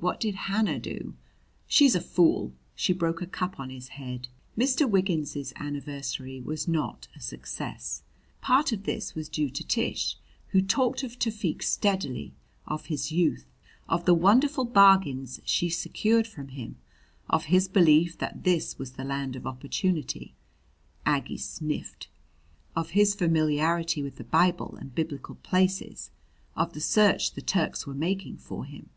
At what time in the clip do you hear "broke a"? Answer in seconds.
2.92-3.26